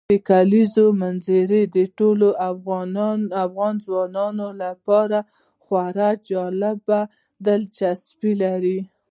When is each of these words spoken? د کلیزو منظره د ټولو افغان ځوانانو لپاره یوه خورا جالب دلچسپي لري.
د 0.09 0.13
کلیزو 0.29 0.85
منظره 1.01 1.61
د 1.75 1.77
ټولو 1.97 2.27
افغان 3.39 3.75
ځوانانو 3.85 4.47
لپاره 4.63 5.19
یوه 5.21 5.61
خورا 5.63 6.09
جالب 6.29 6.87
دلچسپي 7.45 8.31
لري. 8.43 8.79